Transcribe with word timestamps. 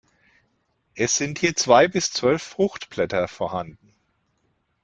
Es 0.95 1.15
sind 1.15 1.41
je 1.43 1.53
zwei 1.53 1.87
bis 1.87 2.11
zwölf 2.11 2.41
Fruchtblätter 2.41 3.27
vorhanden. 3.27 3.93